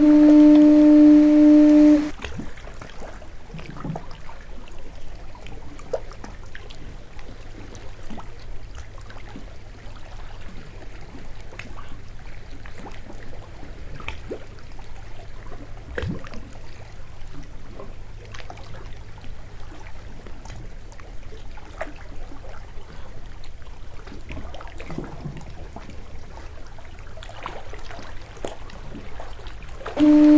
[0.00, 0.27] Mm-hmm.
[29.98, 30.37] Mm-hmm.